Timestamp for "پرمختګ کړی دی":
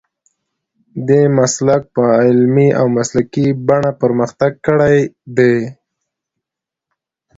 4.01-5.55